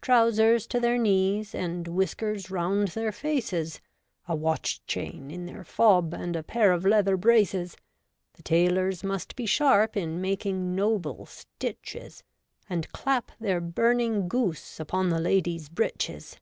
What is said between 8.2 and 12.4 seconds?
The tailors must be sharp In making noble stitches.